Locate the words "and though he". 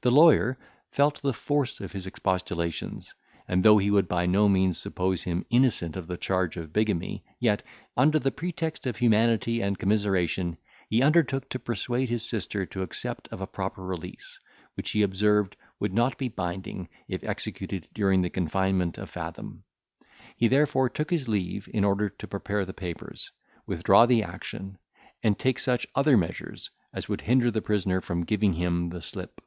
3.48-3.90